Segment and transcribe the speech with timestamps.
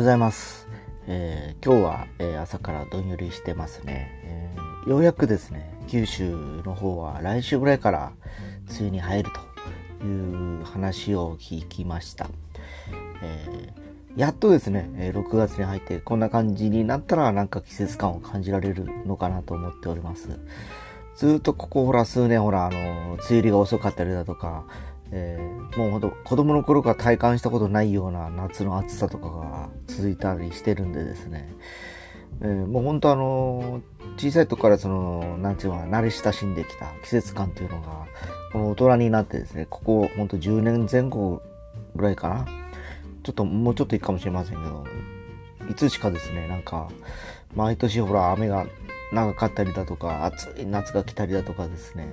[0.00, 0.66] ございます。
[1.06, 6.30] えー今日は、えー朝からどんよりしてますね、えーようやくですね、九州
[6.64, 8.12] の方は来週ぐらいから
[8.70, 9.30] 梅雨に入る
[10.00, 12.30] という話を聞きました。
[13.22, 13.74] え
[14.16, 20.30] やっとですね、6月に入ってこんな感じになったらなんか季節感を感じられるのかなと思っております。
[21.14, 24.64] ずっとここほら数年ほらあの梅雨入りが遅かったりだとか、
[25.12, 31.48] えーもうほんと子供の頃から体感したことないような夏の暑さとかが続いたりしてるんでですね、
[32.42, 33.80] えーもう本当あの
[34.16, 38.06] 小さい時からそのなんていうのか慣れ親しんできた季節感っていうのが
[38.52, 41.40] この大人になってですねここ本当10年前後
[41.94, 42.46] ぐらいかな。
[43.22, 44.84] ちょっともうちょっといいかもしれませんけど
[45.70, 46.88] いつしかですねなんか
[47.54, 48.66] 毎年ほら雨が
[49.12, 52.08] 長かったりだとか暑い夏が来たりだとかですね、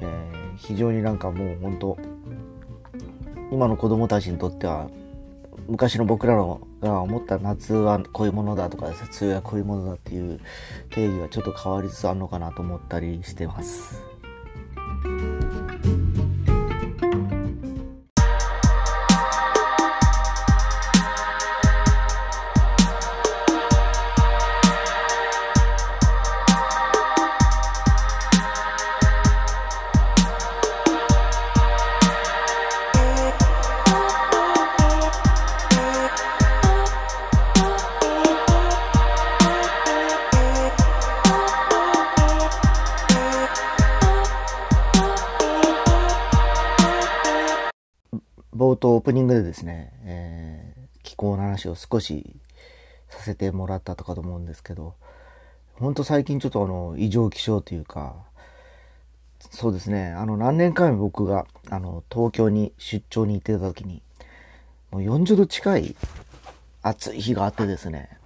[0.00, 1.98] えー非常になんかもう本当
[3.50, 4.88] 今の子供たちにとっては
[5.68, 10.40] 昔の僕らのが思った夏はこういうものだとかですね梅雨はこういうものだっていう
[10.90, 14.13] 定義がちょっと変わりつつあるのかなと思ったりしてます。
[48.64, 52.34] 冒頭オープニングでですね、えー気候の話を少し
[53.10, 54.94] させてもらったとかと思うんですけど、
[55.74, 58.16] ほんと最近ちょっとあの、異常気象というか、
[59.50, 64.00] そうですね、あの、何年か前僕が、あの、東京に出張に行ってた時に、
[64.90, 65.94] もう40度近い
[66.80, 68.18] 暑い日があってですね、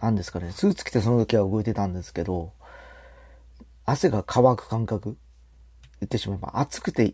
[0.00, 2.52] なんですかね、スーツ着てその時は動いてたんですけど、
[3.84, 5.18] 汗が乾く感覚
[6.00, 7.12] 言ってしまえば暑くて、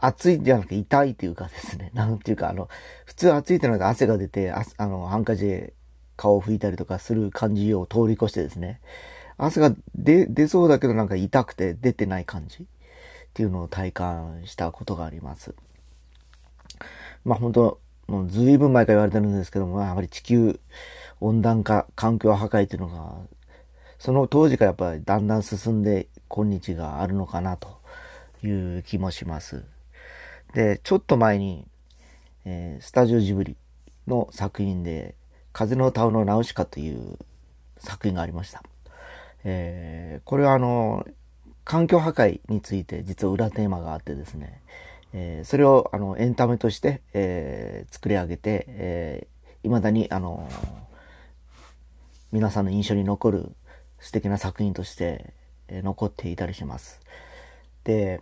[0.00, 2.68] 暑いじゃなくて痛いっていうかですね、 なんていうかあの、
[3.04, 5.74] 普通暑いってのは汗が出て、ああの、ハンカチで
[6.16, 8.80] 顔を拭いたりとかする感じを通り越してですね、
[9.36, 12.66] 汗が出、出そうだけどなんか痛くて出てない感じっ
[13.34, 15.54] ていうのを体感したことがあります。
[17.24, 20.58] まあ本当もうずいぶん前から言われてるんですけども、やはり地球
[21.20, 23.16] 温暖化、環境破壊っていうのが、
[23.98, 27.80] その当時からやっぱりだんだん進んで今日があるのかなと
[28.42, 29.64] いう気もします。
[30.54, 31.66] で、ちょっと前に、
[32.44, 33.56] えースタジオジブリ
[34.06, 35.14] の作品で、
[35.52, 37.18] 風のタオのナウシカという
[37.78, 38.62] 作品がありました。
[39.44, 41.06] えーこれはあの、
[41.64, 44.62] 環境破壊について実は裏テーマがあってですね、
[45.12, 50.48] えーそれをあのエンタメとして、えー作り上げて、えー未だにあの
[52.32, 53.52] 皆さんの印象に残る
[53.98, 55.34] 素敵な作品として、
[55.68, 57.00] えー残っていたりします。
[57.84, 58.20] で、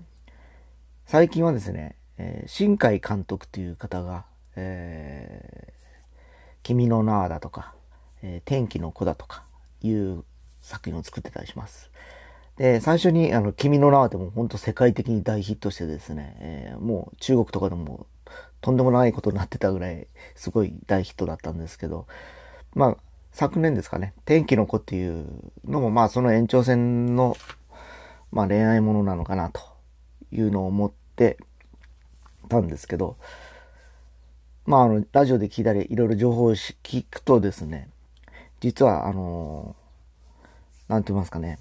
[1.05, 4.25] 最近はですね、えー新海監督という方が、
[4.57, 5.77] えー
[6.63, 7.75] 君の名はだとか、
[8.23, 9.45] えー天気の子だとか
[9.83, 10.25] いう
[10.61, 11.91] 作品を作ってたりします。
[12.57, 18.07] で、最初に、あの、君の名はでも本当世界的に大ヒットしてですね、えーもう中国とかでも
[18.61, 22.07] とんでもないことになってたぐらいすごい大ヒットだったんですけど、
[22.75, 22.97] まあ、
[23.33, 25.27] 昨年ですかね、天気の子っていう
[25.65, 27.37] のもまあその延長線の、
[28.33, 29.61] まあ恋愛ものなのかなと
[30.33, 31.37] いうのを思って
[32.49, 33.17] たんですけど、
[34.65, 37.89] まああの、ラジオで聞いたりいろいろ情報を聞くとですね、
[38.61, 39.77] 実はあの
[40.89, 41.59] なんて言いますかね、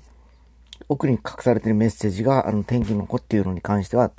[0.88, 4.12] 奥に隠されてるメッセージが、あの、天気の子っていうのに関しては、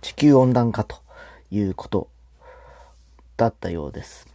[0.00, 0.96] 地球温暖化と
[1.50, 2.08] いうこと
[3.36, 4.26] だったようです。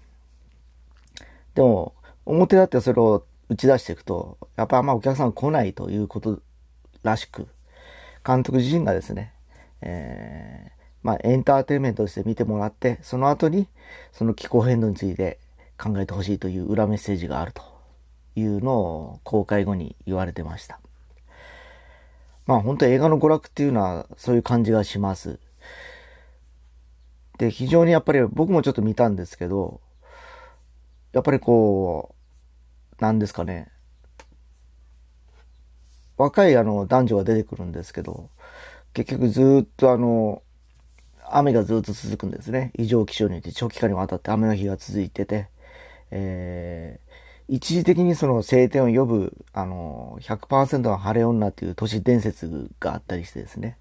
[1.55, 1.93] でも、
[2.25, 6.39] 表立ってそれを打ち出していくと、やっぱあんまお客さん来ないということ
[7.01, 7.47] らしく、
[8.25, 9.33] 監督自身がですね、
[9.81, 13.67] えーまあエンターテインメントとして見てもらって、その後に
[14.11, 15.39] その気候変動について
[15.77, 17.63] 考えてほしいという裏メッセージがあると
[18.35, 20.79] いうのを公開後に言われてました。
[22.45, 25.39] まあ本当映画の娯楽っていうのはそういう感じがします。
[27.37, 29.81] で、非常にやっぱり僕もちょっと見たんですけど、
[31.11, 32.13] やっぱりこ
[32.99, 33.71] う、なんですかね、
[36.17, 38.29] 若いあの男女が出てくるんですけど、
[38.93, 40.43] 結局ずっとあの、
[41.37, 42.71] 雨がずっと続くんですね。
[42.77, 45.49] 異常気象によって長期間にわたって雨の日が続いてて、
[46.11, 47.11] えー
[47.47, 53.77] 一時的にその晴天を呼ぶ、あの、100%の晴れ女っていう都市伝説があったりしてですね、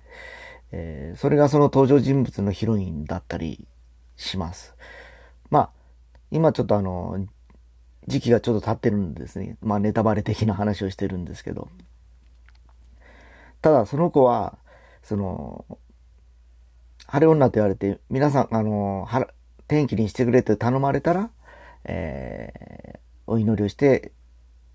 [0.72, 3.68] えーそれがその登場人物のヒロインだったり
[4.16, 4.74] します。
[5.50, 5.70] まあ、
[6.32, 7.24] 今ちょっとあの、
[8.08, 9.56] 時期がちょっと経ってるんですね。
[9.60, 11.68] まあネタバレ的な話をしてるんですけど。
[13.62, 14.58] ただその子は、
[15.02, 15.64] その、
[17.10, 19.08] 晴れ女って言われて、皆さん、あの、
[19.66, 21.30] 天気にしてくれって頼まれたら、
[21.84, 24.12] えー、お祈りをして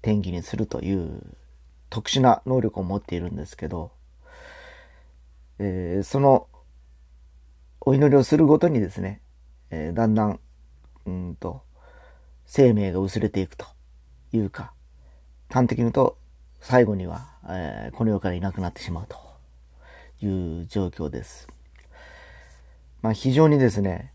[0.01, 1.21] 天気にするという
[1.89, 3.91] 特殊な能力を持っているんですけど、
[5.59, 6.47] えー、その
[7.79, 9.21] お祈りをするごとにですね、
[9.69, 10.39] えー、だんだん、
[11.05, 11.61] うんと、
[12.45, 13.65] 生命が薄れていくと
[14.33, 14.73] いうか、
[15.49, 16.17] 端的に言うと、
[16.59, 19.15] 最後には、えー、この世からいなくなってしまうと
[20.25, 21.54] いう状況です。
[23.05, 24.13] まあ非常にですね、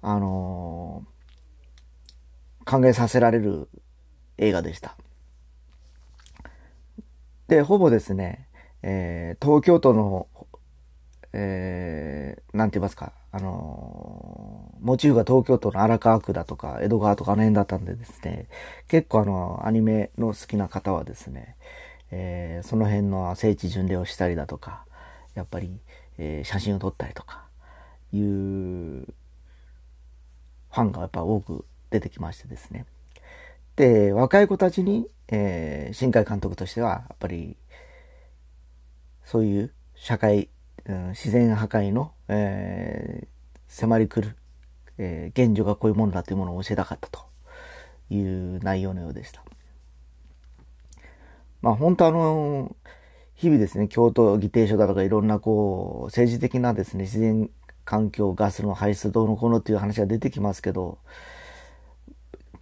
[0.00, 3.68] あのー、考えさせられる
[4.38, 4.96] 映画でした。
[7.48, 8.46] で、ほぼですね、
[8.82, 10.28] えー、東京都の、
[11.32, 18.46] えー、なんて言いますか、あのー、モチーフが東京都の荒川区だとか、江戸川とかあの辺だったんでですね、
[18.86, 21.56] 結構あの、アニメの好きな方はですね、
[22.12, 24.84] えー、その辺の聖地巡礼をしたりだとか、
[25.34, 25.80] やっぱり、
[26.18, 27.49] えー、写真を撮ったりとか、
[28.12, 29.06] いう
[30.70, 32.86] ファンがやっぱ多く出てきましてですね。
[33.76, 37.56] で、若い子たちに、えー、新海監督としては、やっぱり、
[39.24, 40.48] そういう社会、
[40.86, 43.26] うん、自然破壊の、えー、
[43.68, 44.36] 迫り来る、
[44.98, 47.20] えー、現状がこういうものだというものを教えたかったと
[48.10, 49.42] いう内容のようでした。
[51.62, 52.74] まあ本当あの、
[53.34, 57.50] 日々ですね、京都議定書だとかいろんなこう、政治的なですね、自然
[57.90, 60.98] 環境、ガスの排出どうのこうのっていう話が出てきますけど、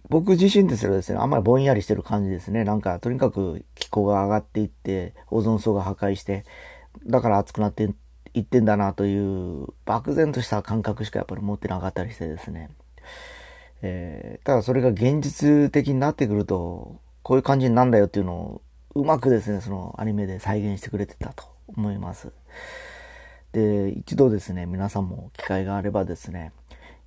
[0.09, 2.63] 僕自身ですらですね、あんまりぼんやりしてる感じですね。
[2.63, 6.45] なんか、とにかく気候が上がっていって、オゾン層が破壊して、
[7.05, 7.93] だから暑くなって
[8.33, 12.71] いってんだなという、漠然とした感覚しかやっぱり持ってなかったりしてですね。
[13.83, 18.61] えー、ただそれが現実的になってくると、こういう感じになんだよっていうのを、
[18.95, 22.31] うまくですね、そのアニメで再現してくれてたと思います。
[23.51, 26.51] で、一度ですね、皆さんも機会があればですね、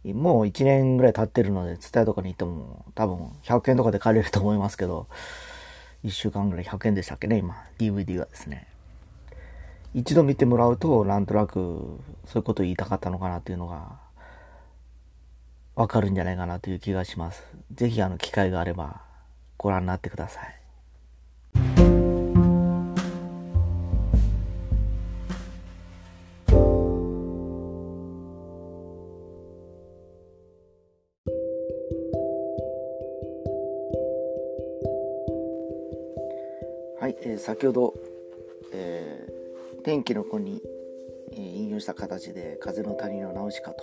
[0.05, 5.07] もう1年ぐらい経ってるので、ツタヤとかに行っても多分100円とかで借りると思いますけど、
[6.05, 8.67] 1週間ぐらい100円でしたっけね、今、DVD はですね。
[9.95, 14.01] 一度見てもらうと、なんとなく、そういうことを言いたかったのかなっていうのが、
[15.77, 17.45] わかるんじゃないかなという気がします。
[17.73, 19.03] ぜひ、あの、機会があれば、
[19.59, 20.62] ご覧になってください。
[37.03, 37.95] はい、えー、先ほど、
[38.73, 40.63] えー、天気の子に、
[41.33, 43.83] えー、引用した形で「風の谷のナウシカ」と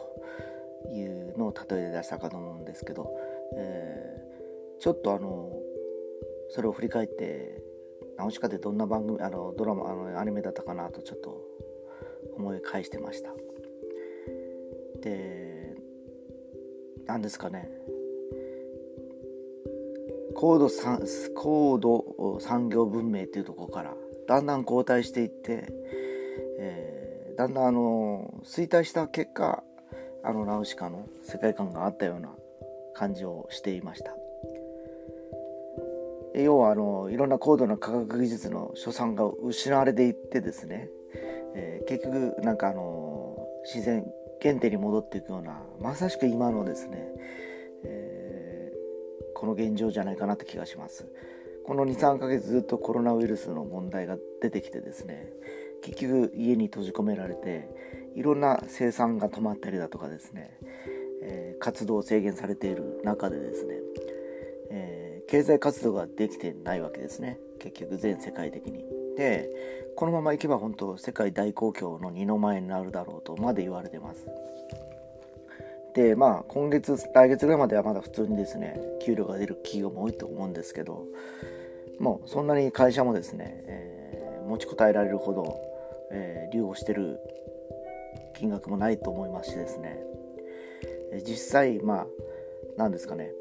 [0.90, 3.14] いうのを例えで出したかと思うんですけど、
[3.58, 5.52] えー、ちょっとあの
[6.48, 7.62] それを振り返って
[8.16, 11.44] ナウシカってどんな番組あのドラマあのアニメだったかなとちょっと
[12.38, 13.36] 思い返してました。
[15.02, 15.76] で
[17.06, 17.70] 何ですかね。
[20.36, 21.04] 高度産
[21.36, 22.09] 高度
[22.40, 23.94] 産業文明っていうところから
[24.28, 25.68] だんだん後退していって、
[26.60, 29.64] えー、だんだんあの衰退した結果
[30.24, 32.30] あのナウシカの世界観があったような
[32.94, 34.16] 感じをしていました。
[36.36, 40.88] 要はあのいろんな高度な科学技術の所産が失われていってですね、
[41.56, 43.36] えー、結局なんかあの
[43.66, 44.06] 自然
[44.42, 46.98] 原点に戻っていくようなまさしく今のですね、
[47.84, 48.40] えー
[49.40, 51.08] この現状じゃないかなって気がします。
[51.70, 55.28] この23ヶ月ずっとコロナウイルスの問題が出てきてですね
[55.84, 57.70] 結局家に閉じ込められて
[58.16, 60.58] いろんな生産が止まったりだとかですね、
[61.22, 63.76] えー、活動を制限されている中でですね、
[64.72, 67.38] えー、経済活動ができてないわけですね。
[67.60, 68.84] 結局全世界的に。
[69.16, 69.48] で
[69.96, 74.26] このままいけば本当世界大公共の二の前になるだろうとまで言われてます。
[75.94, 81.06] でまあ今月来月ぐらいまではまだ普通にですね給料が出る企業も多いと思うんですけど
[82.00, 85.60] もうそんなに会社もですね、えー、持ちこたえられるほど、
[86.12, 87.20] えー、留保してる
[88.38, 89.98] 金額もないと思いますしですね。
[91.26, 92.08] 実際まあ
[92.78, 93.32] 何ですかね、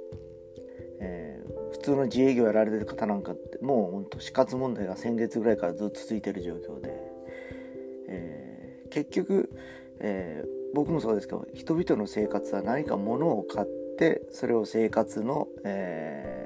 [1.00, 6.90] えー、普通の自営業やられてる方なんかってもうほんと死活問題が先月ぐらいからずっと続いてる状況で、
[8.08, 9.50] えー、結局、
[10.00, 13.66] えー僕もそうですけど人々の生活は何か物を買っ
[13.98, 16.37] てそれを生活の、えー、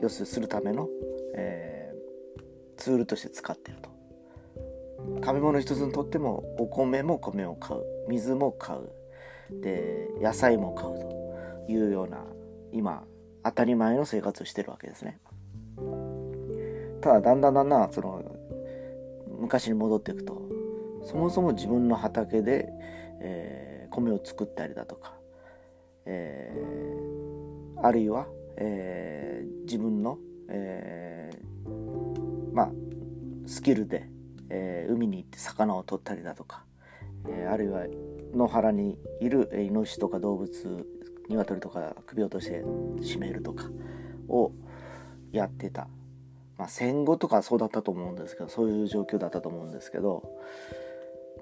[0.00, 0.88] 要するするための、
[1.34, 3.90] えー、ツールとして使っていると。
[5.22, 7.82] 食べ物一つにとってもお米も米を買う。
[8.08, 8.90] 水も買う。
[9.60, 12.24] で野菜も買うというような
[12.72, 13.04] 今
[13.44, 15.20] 当たり前の生活をしてるわけですね。
[17.00, 18.24] ただだんだんだんだんその
[19.38, 20.42] 昔に戻っていくと
[21.04, 22.68] そもそも自分の畑で、
[23.20, 25.14] えー、米を作ったりだとか、
[26.04, 28.26] えー、あるいは、
[28.56, 31.30] えー、自分の、え
[32.52, 32.70] まあ
[33.46, 34.08] スキルで、
[34.48, 36.64] え海に行って魚を取ったりだとか、
[37.28, 37.86] えあるいは
[38.34, 40.86] 野原にいるイノシシとか動物
[41.28, 43.64] 鶏とか首を落として締めるとか
[44.28, 44.52] を
[45.32, 45.88] やってた、
[46.58, 50.22] まあ、戦後とかそうだったと思うんですけどそういう状況だったと思うんですけど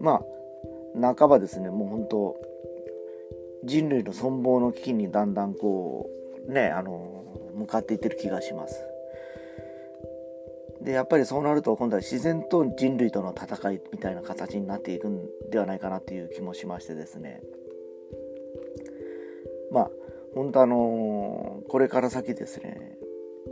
[0.01, 0.23] ま
[0.97, 2.37] あ半ばですねもう本当
[3.65, 7.25] 人類の存亡の危機にだんだんこうねあの
[7.55, 8.81] 向かっていってる気がします。
[10.83, 17.41] でやっぱりそうなると今度は自然と人類との戦いみたいな形になっていくんではないかなという気もしましてですね。
[19.71, 19.91] まあ
[20.35, 22.99] 本当あのこれから先ですね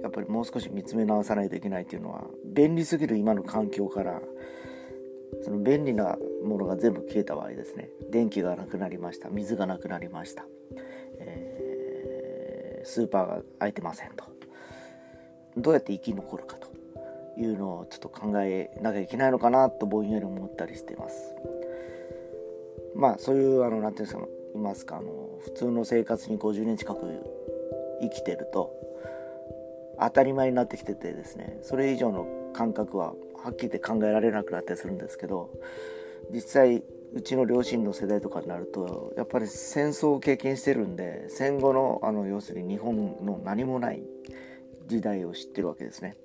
[0.03, 4.21] やっぱりもう少し見つめ直さないといけないというのは便利すぎる今の環境から
[5.43, 7.89] その便利なものが全部消えた場合ですね。
[8.11, 10.47] 電気がなくなりました水がなくなりました、
[11.19, 11.62] えー、
[12.85, 14.25] スーパーが空いてませんと。
[15.57, 16.69] どうやって生き残るかと
[17.41, 21.35] いうのをちょっと考えなきゃいけないのかなとぼんやり思ったりしてます。
[22.95, 27.01] まあそういうあの何ていうんですかいますかあの普通の生活に50年近く
[28.01, 28.73] 生きてると
[29.99, 35.51] 当たり前になってきててですねそれ以上の感覚ははっきり言って考えられなくなったりするんですけど
[36.31, 36.83] 実際
[37.15, 44.03] うちの両親の世代とかになるとやっぱり戦争を経験してるんで戦後のあの要するに日本の何もない
[44.87, 46.17] 時代を知ってるわけですね。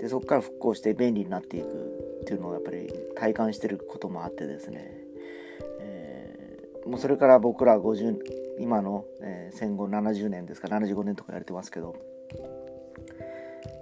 [0.00, 1.66] でそこから復興して便利になっていく
[2.22, 4.92] っていうのをやっぱり体感してることもあってですね、
[5.80, 8.16] えー、もうそれから僕ら50
[8.60, 11.96] 今の、えー、戦後70年ですか75年とかやれてますけど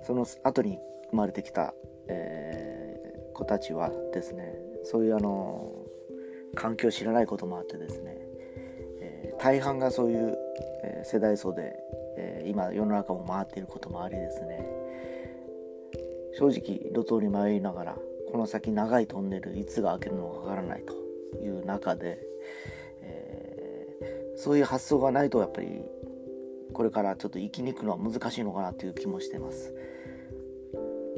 [0.06, 0.78] その後に
[1.10, 1.74] 生まれてきた、
[2.08, 5.72] えー、子たちはですねそういうあの
[6.56, 8.16] 環境を知らないこともあってですね、
[9.00, 10.36] えー、大半がそういう、
[10.82, 11.76] え世代層で、
[12.16, 14.66] え今世の中も回っていることもありですね
[16.38, 17.96] 正直路頭に迷いながら
[18.32, 22.18] この先長いトンネルいつが開けるのかわからないという中で、
[23.02, 25.82] えー、そういう発想がないとやっぱり
[26.72, 29.72] これからちょっと生きに行くのは難しいのかなという気もしてます。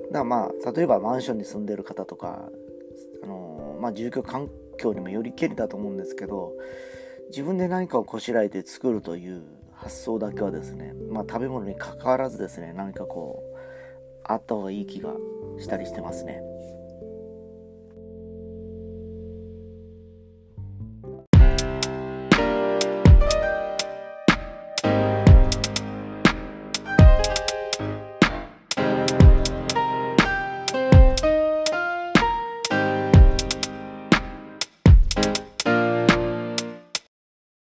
[0.06, 2.48] だからまあ例えばマンションに住んでる方とか、
[3.22, 6.52] あの、まあ、住居環況にもよりけりだと思うんですけど
[7.30, 9.42] 自分で何かをこしらえて作るという
[9.74, 13.58] 発想だけはですね、まあ、食べ物に関わらずですね何かこう
[14.24, 15.12] あった方がいい気が
[15.58, 16.42] したりしてますね。